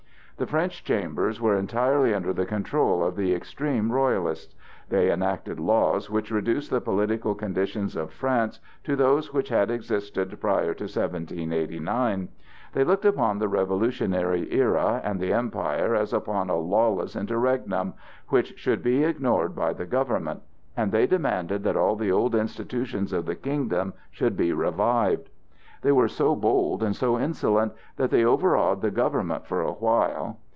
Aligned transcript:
The 0.37 0.47
French 0.47 0.83
Chambers 0.83 1.39
were 1.39 1.55
entirely 1.55 2.15
under 2.15 2.33
the 2.33 2.47
control 2.47 3.03
of 3.03 3.15
the 3.15 3.31
extreme 3.31 3.91
Royalists. 3.91 4.55
They 4.89 5.11
enacted 5.11 5.59
laws 5.59 6.09
which 6.09 6.31
reduced 6.31 6.71
the 6.71 6.81
political 6.81 7.35
conditions 7.35 7.95
of 7.95 8.09
France 8.11 8.59
to 8.85 8.95
those 8.95 9.31
which 9.31 9.49
had 9.49 9.69
existed 9.69 10.41
prior 10.41 10.73
to 10.73 10.85
1789. 10.85 12.29
They 12.73 12.83
looked 12.83 13.05
upon 13.05 13.37
the 13.37 13.47
Revolutionary 13.49 14.51
era 14.51 14.99
and 15.03 15.19
the 15.19 15.31
Empire 15.31 15.93
as 15.93 16.11
upon 16.11 16.49
a 16.49 16.55
lawless 16.57 17.15
interregnum 17.15 17.93
which 18.29 18.57
should 18.57 18.81
be 18.81 19.03
ignored 19.03 19.53
by 19.55 19.73
the 19.73 19.85
government, 19.85 20.41
and 20.75 20.91
they 20.91 21.05
demanded 21.05 21.63
that 21.65 21.77
all 21.77 21.95
the 21.95 22.11
old 22.11 22.33
institutions 22.33 23.13
of 23.13 23.27
the 23.27 23.35
kingdom 23.35 23.93
should 24.09 24.35
be 24.35 24.53
revived. 24.53 25.29
They 25.83 25.91
were 25.91 26.07
so 26.09 26.35
bold 26.35 26.83
and 26.83 26.95
so 26.95 27.17
insolent 27.19 27.73
that 27.95 28.11
they 28.11 28.23
overawed 28.23 28.81
the 28.83 28.91
government 28.91 29.47
for 29.47 29.61
a 29.63 29.71
while. 29.71 30.37